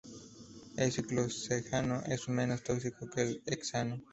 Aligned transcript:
El 0.77 0.91
ciclohexano 0.91 2.01
es 2.07 2.27
menos 2.27 2.63
tóxico 2.63 3.07
que 3.07 3.21
el 3.21 3.43
hexano. 3.45 4.01